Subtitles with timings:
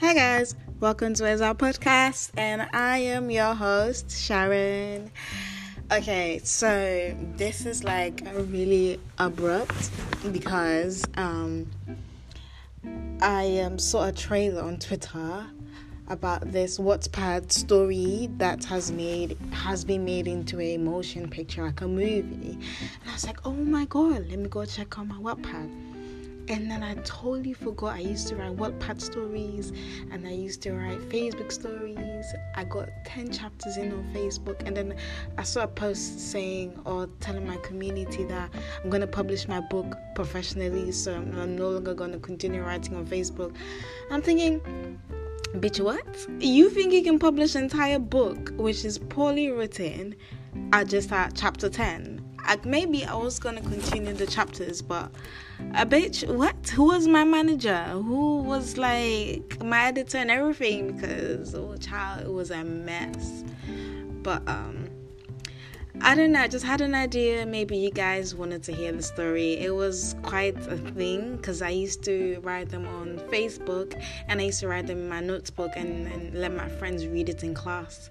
[0.00, 5.10] Hey guys, welcome to Our Podcast, and I am your host, Sharon.
[5.92, 9.90] Okay, so this is like really abrupt
[10.32, 11.66] because um
[13.20, 15.46] I um, saw a trailer on Twitter
[16.08, 21.82] about this Wattpad story that has made has been made into a motion picture, like
[21.82, 22.22] a movie.
[23.02, 25.89] And I was like, oh my god, let me go check out my Wattpad
[26.50, 29.72] and then I totally forgot I used to write Wattpad stories
[30.10, 32.26] and I used to write Facebook stories.
[32.56, 34.96] I got 10 chapters in on Facebook and then
[35.38, 38.50] I saw a post saying or telling my community that
[38.82, 42.96] I'm going to publish my book professionally so I'm no longer going to continue writing
[42.96, 43.54] on Facebook.
[44.10, 44.60] I'm thinking,
[45.54, 46.26] bitch, what?
[46.40, 50.16] You think you can publish an entire book which is poorly written
[50.72, 52.29] at just at chapter 10?
[52.64, 55.10] Maybe I was gonna continue the chapters, but
[55.74, 56.68] a bitch, what?
[56.70, 57.84] Who was my manager?
[57.84, 60.92] Who was like my editor and everything?
[60.92, 63.44] Because oh child, it was a mess.
[64.22, 64.88] But um
[66.02, 67.44] I don't know, I just had an idea.
[67.44, 69.58] Maybe you guys wanted to hear the story.
[69.58, 74.44] It was quite a thing because I used to write them on Facebook and I
[74.44, 77.52] used to write them in my notebook and, and let my friends read it in
[77.52, 78.08] class.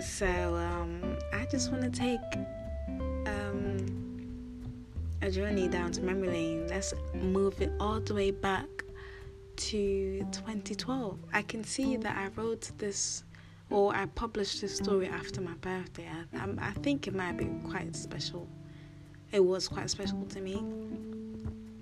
[0.00, 2.20] So um, I just want to take
[5.22, 6.66] a journey down to memory lane.
[6.68, 8.66] Let's move it all the way back
[9.56, 11.18] to 2012.
[11.32, 13.22] I can see that I wrote this
[13.70, 16.08] or I published this story after my birthday.
[16.08, 18.48] I, I, I think it might be quite special.
[19.30, 20.62] It was quite special to me.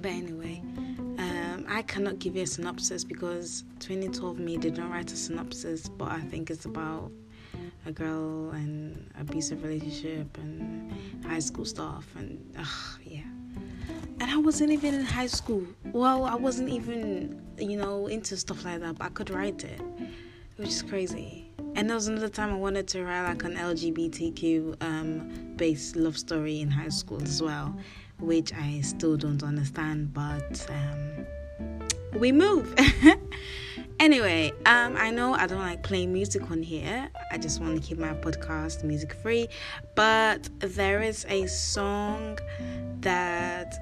[0.00, 0.62] But anyway,
[1.18, 5.88] um, I cannot give you a synopsis because 2012 me did not write a synopsis,
[5.88, 7.10] but I think it's about
[7.86, 10.92] a girl and abusive relationship and
[11.26, 13.22] high school stuff and ugh, yeah.
[14.20, 15.64] And i wasn't even in high school.
[15.92, 19.80] Well i wasn't even you know into stuff like that but i could write it
[20.56, 21.48] which is crazy.
[21.74, 26.18] And there was another time i wanted to write like an lgbtq um, based love
[26.18, 27.74] story in high school as well
[28.18, 31.26] which i still don't understand but um,
[32.18, 32.74] we move
[34.02, 37.08] Anyway, um, I know I don't like playing music on here.
[37.30, 39.46] I just want to keep my podcast music free.
[39.94, 42.36] But there is a song
[42.98, 43.78] that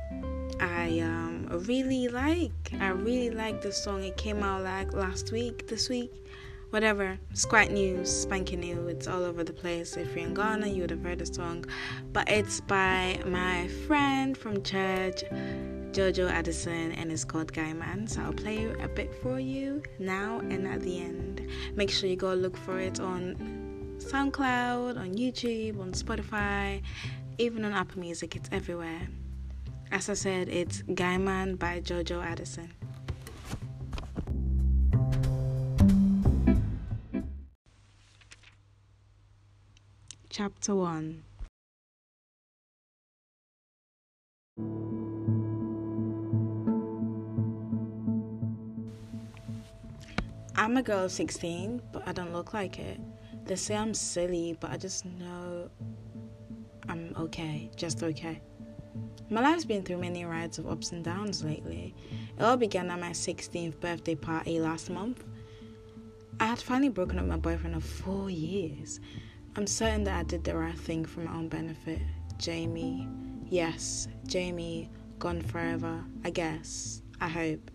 [0.61, 2.53] I um, really like.
[2.79, 4.05] I really like the song.
[4.05, 6.13] It came out like last week, this week,
[6.69, 7.19] whatever.
[7.31, 8.89] It's quite new, spanking new.
[8.89, 9.97] It's all over the place.
[9.97, 11.65] If you're in Ghana, you would have heard the song.
[12.13, 15.23] But it's by my friend from church.
[15.93, 18.06] Jojo Addison and it's called Guy Man.
[18.06, 21.47] So I'll play a bit for you now and at the end.
[21.75, 26.83] Make sure you go look for it on SoundCloud, on YouTube, on Spotify,
[27.39, 28.37] even on Apple Music.
[28.37, 29.09] It's everywhere.
[29.91, 32.72] As I said, it's Guy Man by Jojo Addison.
[40.28, 41.25] Chapter 1
[50.60, 53.00] I'm a girl of 16, but I don't look like it.
[53.47, 55.71] They say I'm silly, but I just know
[56.87, 58.43] I'm okay, just okay.
[59.31, 61.94] My life's been through many rides of ups and downs lately.
[62.38, 65.25] It all began at my 16th birthday party last month.
[66.41, 69.00] I had finally broken up my boyfriend of four years.
[69.56, 72.03] I'm certain that I did the right thing for my own benefit.
[72.37, 73.09] Jamie,
[73.48, 77.71] yes, Jamie, gone forever, I guess, I hope.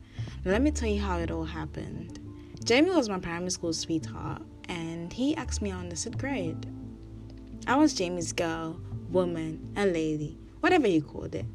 [0.46, 2.20] Let me tell you how it all happened.
[2.66, 6.66] Jamie was my primary school sweetheart, and he asked me on the sixth grade.
[7.68, 8.82] I was Jamie's girl,
[9.12, 11.46] woman, and lady, whatever you called it.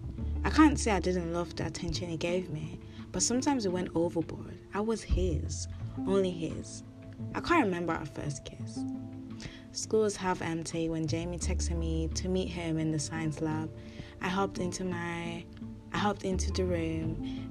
[0.45, 2.79] I can't say I didn't love the attention he gave me,
[3.11, 4.57] but sometimes it went overboard.
[4.73, 5.67] I was his,
[6.07, 6.85] only his.
[7.35, 8.79] I can't remember our first kiss.
[9.73, 13.69] School was half empty when Jamie texted me to meet him in the science lab.
[14.23, 15.45] I hopped into my
[15.93, 17.50] I hopped into the room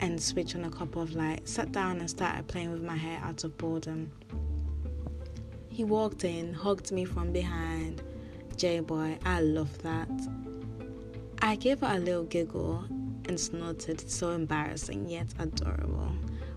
[0.00, 3.20] and switch on a couple of lights, sat down and started playing with my hair
[3.22, 4.10] out of boredom.
[5.68, 8.02] He walked in, hugged me from behind.
[8.56, 10.08] J boy, I love that.
[11.42, 12.84] I gave her a little giggle
[13.28, 16.12] and snorted, so embarrassing yet adorable.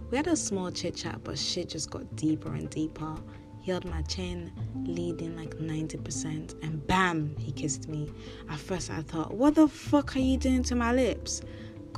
[0.09, 3.15] We had a small chit chat, but shit just got deeper and deeper.
[3.59, 4.51] He held my chin,
[4.85, 8.09] leading like 90%, and bam, he kissed me.
[8.49, 11.41] At first, I thought, what the fuck are you doing to my lips?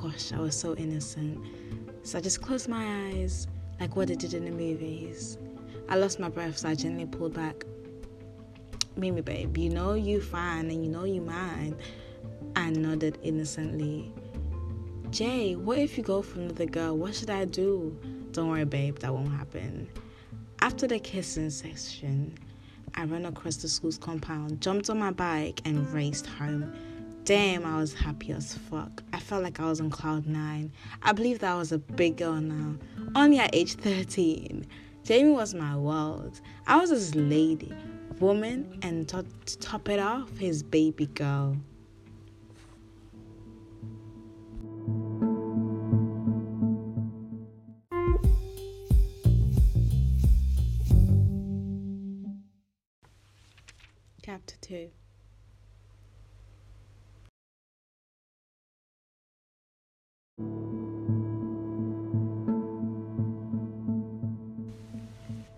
[0.02, 1.40] Gosh, I was so innocent.
[2.04, 3.48] So I just closed my eyes,
[3.80, 5.38] like what they did in the movies.
[5.90, 7.66] I lost my breath, so I gently pulled back.
[8.98, 11.76] Mimi, babe, you know you fine and you know you mine.
[12.56, 14.12] I nodded innocently.
[15.12, 16.98] Jay, what if you go for another girl?
[16.98, 17.96] What should I do?
[18.32, 19.88] Don't worry, babe, that won't happen.
[20.62, 22.38] After the kissing session,
[22.96, 26.74] I ran across the school's compound, jumped on my bike, and raced home.
[27.24, 29.04] Damn, I was happy as fuck.
[29.14, 30.72] I felt like I was on cloud nine.
[31.04, 32.78] I believe that I was a big girl now,
[33.16, 34.66] only at age 13.
[35.04, 36.42] Jamie was my world.
[36.66, 37.74] I was his lady,
[38.20, 41.58] woman, and to, to top it off, his baby girl.
[54.24, 54.90] Chapter 2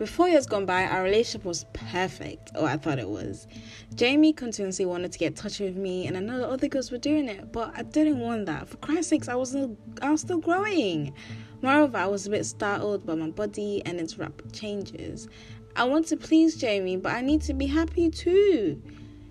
[0.03, 3.47] Before years gone by, our relationship was perfect, or I thought it was.
[3.95, 6.97] Jamie continuously wanted to get in touch with me, and I know other girls were
[6.97, 8.67] doing it, but I didn't want that.
[8.67, 9.79] For Christ's sakes, I wasn't.
[10.01, 11.13] I was still growing.
[11.61, 15.29] Moreover, I was a bit startled by my body and its rapid changes.
[15.77, 18.81] I want to please Jamie, but I need to be happy too.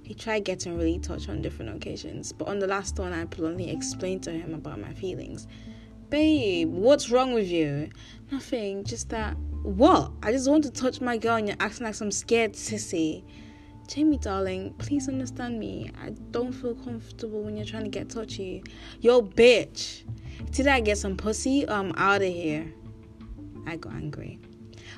[0.03, 3.71] He tried getting really touched on different occasions, but on the last one, I bluntly
[3.71, 5.47] explained to him about my feelings.
[6.11, 7.89] Babe, what's wrong with you?
[8.31, 10.11] Nothing, just that what?
[10.23, 13.25] I just want to touch my girl and you're acting like some scared sissy.
[13.87, 15.91] Jamie, darling, please understand me.
[16.03, 18.65] I don't feel comfortable when you're trying to get touchy.
[19.01, 20.03] Yo, bitch.
[20.51, 22.73] Did I get some pussy or I'm out of here?
[23.67, 24.41] I got angry.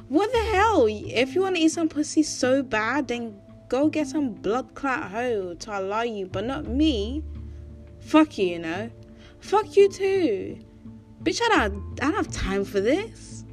[0.08, 0.86] What the hell?
[0.88, 5.10] If you want to eat some pussy so bad, then go get some blood clot
[5.10, 7.22] hoe to allow you, but not me.
[8.00, 8.90] Fuck you, you know.
[9.40, 10.58] Fuck you too.
[11.22, 13.44] Bitch, I don't, I don't have time for this.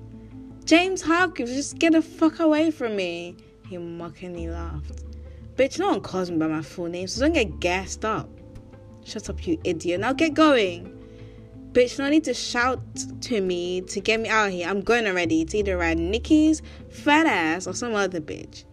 [0.66, 3.36] James Hopkins, just get the fuck away from me.
[3.68, 5.04] He mockingly laughed.
[5.56, 8.30] Bitch, no one calls me by my full name, so don't get gassed up.
[9.04, 10.02] Shut up, you idiot.
[10.02, 10.98] Now get going.
[11.72, 12.82] Bitch, no need to shout
[13.22, 14.68] to me to get me out of here.
[14.68, 15.42] I'm going already.
[15.42, 18.66] It's either ride Nikki's fat ass or some other bitch.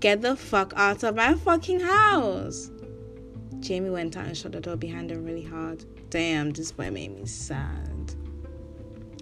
[0.00, 2.70] Get the fuck out of my fucking house.
[3.60, 5.84] Jamie went out and shut the door behind her really hard.
[6.10, 8.14] Damn, this boy made me sad.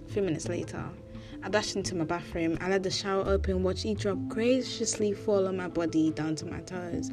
[0.05, 0.83] A few minutes later,
[1.41, 2.57] I dashed into my bathroom.
[2.59, 6.45] I let the shower open, watched each drop graciously fall on my body down to
[6.45, 7.09] my toes.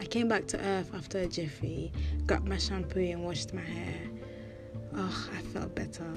[0.00, 1.92] I came back to earth after a jiffy,
[2.26, 4.08] grabbed my shampoo and washed my hair.
[4.96, 6.14] Oh, I felt better.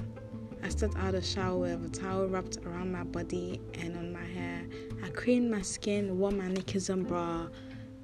[0.62, 4.12] I stepped out of the shower with a towel wrapped around my body and on
[4.12, 4.66] my hair.
[5.04, 7.48] I creamed my skin, wore my knickers and bra,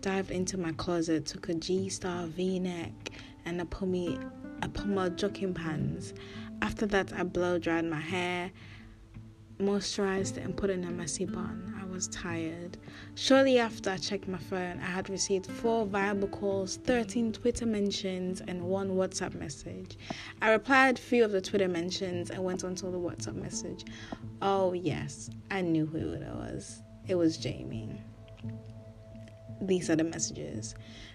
[0.01, 3.11] dived into my closet, took a G-star V-neck
[3.45, 4.19] and a pummel,
[4.63, 6.15] a pummel jogging pants.
[6.61, 8.53] After that, I blow dried my hair
[9.63, 11.82] moisturized it and put in a messy bun.
[11.93, 12.79] Was tired.
[13.17, 18.41] Shortly after I checked my phone, I had received four viable calls, 13 Twitter mentions,
[18.41, 19.99] and one WhatsApp message.
[20.41, 23.85] I replied a few of the Twitter mentions and went on to the WhatsApp message.
[24.41, 26.81] Oh, yes, I knew who it was.
[27.09, 28.01] It was Jamie.
[29.61, 30.75] These are the messages.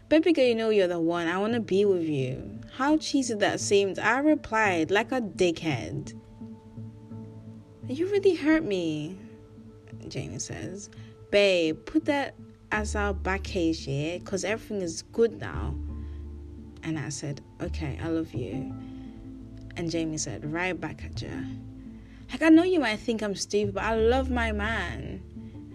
[0.10, 1.28] Baby girl, you know you're the one.
[1.28, 2.60] I want to be with you.
[2.76, 3.98] How cheesy that seemed.
[3.98, 6.14] I replied like a dickhead.
[7.88, 9.18] You really hurt me,
[10.10, 10.90] Jamie says.
[11.32, 12.36] Babe, put that
[12.72, 14.18] as our back case, yeah?
[14.18, 15.76] Because everything is good now.
[16.84, 18.74] And I said, Okay, I love you.
[19.76, 21.32] And Jamie said, Right back at you.
[22.32, 25.22] Like, I know you might think I'm stupid, but I love my man.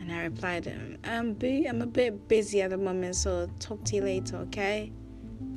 [0.00, 0.72] And I replied,
[1.04, 4.92] Um, boo, I'm a bit busy at the moment, so talk to you later, okay?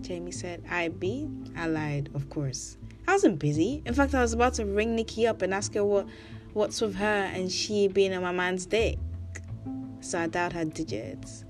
[0.02, 1.28] Jamie said, I be?
[1.56, 2.78] I lied, of course.
[3.08, 3.82] I wasn't busy.
[3.86, 6.08] In fact, I was about to ring Nikki up and ask her what
[6.56, 8.98] what's with her and she being on my man's dick?
[10.00, 11.44] So I doubt her digits.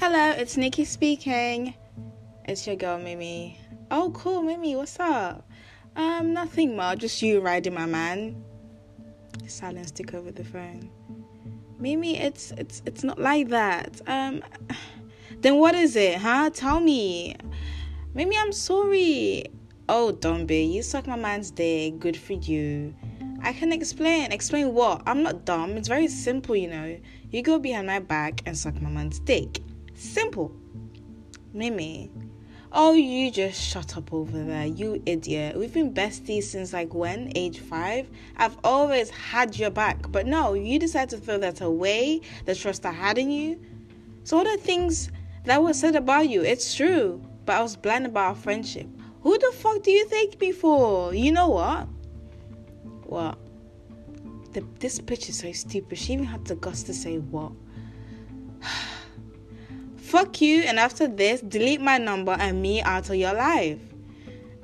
[0.00, 1.74] Hello, it's Nikki speaking.
[2.44, 3.56] It's your girl Mimi.
[3.92, 4.74] Oh, cool, Mimi.
[4.74, 5.48] What's up?
[5.94, 6.98] Um, nothing much.
[6.98, 8.42] Just you riding my man
[9.50, 10.90] silence took over the phone.
[11.78, 14.00] Mimi, it's it's it's not like that.
[14.06, 14.42] Um
[15.40, 16.50] then what is it, huh?
[16.50, 17.36] Tell me.
[18.14, 19.46] Mimi, I'm sorry.
[19.88, 20.64] Oh, don't be.
[20.64, 21.98] You suck my man's dick.
[21.98, 22.94] Good for you.
[23.42, 24.32] I can explain.
[24.32, 25.02] Explain what?
[25.06, 25.76] I'm not dumb.
[25.76, 26.98] It's very simple, you know.
[27.30, 29.60] You go behind my back and suck my man's dick.
[29.94, 30.52] Simple.
[31.52, 32.10] Mimi,
[32.72, 35.56] Oh, you just shut up over there, you idiot.
[35.56, 37.32] We've been besties since like when?
[37.34, 38.08] Age five?
[38.36, 42.86] I've always had your back, but no, you decided to throw that away, the trust
[42.86, 43.60] I had in you.
[44.22, 45.10] So, all the things
[45.44, 48.86] that were said about you, it's true, but I was blind about our friendship.
[49.22, 51.12] Who the fuck do you take me for?
[51.12, 51.88] You know what?
[53.04, 53.38] What?
[54.52, 55.98] the, this bitch is so stupid.
[55.98, 57.52] She even had the guts to say what.
[60.10, 63.78] Fuck you, and after this, delete my number and me out of your life.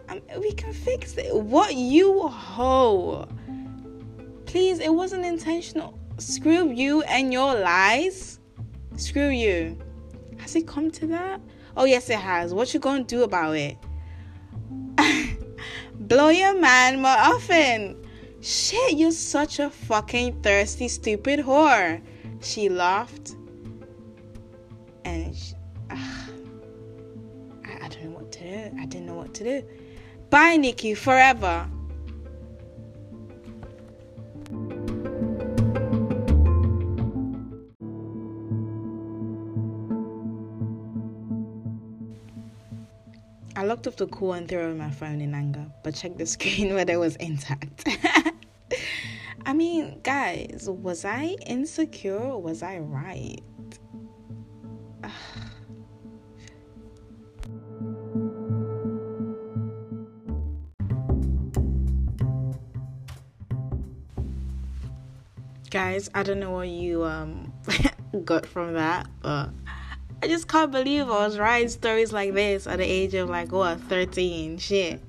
[0.09, 1.33] Um, we can fix it.
[1.33, 3.29] What you hoe?
[4.47, 5.97] Please, it wasn't intentional.
[6.19, 8.41] Screw you and your lies.
[8.97, 9.79] Screw you.
[10.39, 11.41] Has it come to that?
[11.77, 12.53] Oh yes, it has.
[12.53, 13.77] What you gonna do about it?
[15.95, 18.05] Blow your man more often.
[18.41, 22.03] Shit, you're such a fucking thirsty, stupid whore.
[22.41, 23.37] She laughed.
[28.37, 28.77] To do.
[28.81, 29.67] I didn't know what to do.
[30.31, 31.69] Bye, Nikki, forever.
[43.59, 46.27] I locked off the call and threw away my phone in anger, but checked the
[46.35, 47.89] screen whether it was intact.
[49.47, 53.41] I mean, guys, was I insecure was I right?
[65.77, 67.53] Guys, I don't know what you um
[68.25, 69.51] got from that, but
[70.23, 73.53] I just can't believe I was writing stories like this at the age of like
[73.53, 74.57] what 13.
[74.57, 75.03] Shit.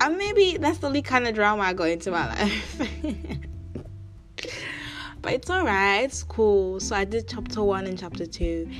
[0.00, 2.88] And maybe that's the only kind of drama I got into my life.
[5.20, 6.80] but it's alright, it's cool.
[6.80, 8.70] So I did chapter one and chapter two.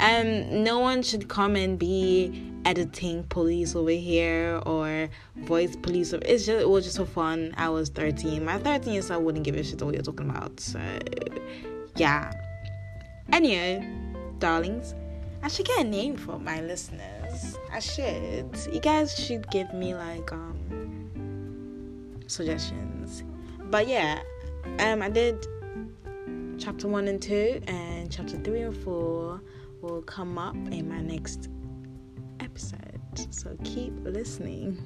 [0.00, 6.12] And no one should come and be editing police over here or voice police.
[6.12, 7.54] It's just it was just so fun.
[7.56, 8.44] I was 13.
[8.44, 10.60] My 13 years I wouldn't give a shit what you're talking about.
[10.60, 10.80] So
[11.96, 12.32] yeah.
[13.32, 13.86] Anyway,
[14.38, 14.94] darlings.
[15.42, 17.56] I should get a name for my listeners.
[17.72, 18.56] I should.
[18.72, 23.24] You guys should give me like um suggestions.
[23.70, 24.20] But yeah,
[24.80, 25.46] um I did
[26.58, 29.40] chapter 1 and 2 and chapter 3 and 4
[29.80, 31.48] will come up in my next
[32.40, 33.00] episode.
[33.30, 34.78] So keep listening.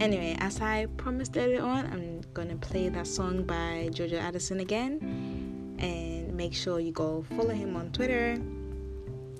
[0.00, 5.76] Anyway, as I promised earlier on, I'm gonna play that song by Jojo Addison again.
[5.78, 8.38] And make sure you go follow him on Twitter,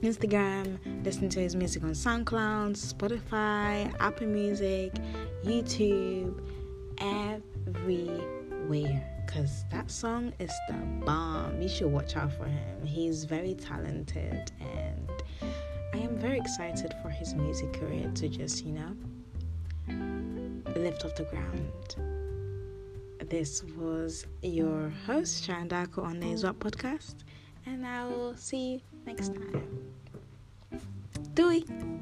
[0.03, 4.93] Instagram, listen to his music on SoundCloud, Spotify, Apple Music,
[5.45, 6.43] YouTube,
[6.99, 9.09] everywhere.
[9.25, 10.75] Because that song is the
[11.07, 11.62] bomb.
[11.62, 12.85] You should watch out for him.
[12.85, 15.09] He's very talented, and
[15.92, 18.96] I am very excited for his music career to just, you know,
[20.76, 21.96] lift off the ground.
[23.28, 27.16] This was your host, Sharon Darko on the Izwap podcast,
[27.66, 29.92] and I will see you next time.
[31.34, 32.01] Doei!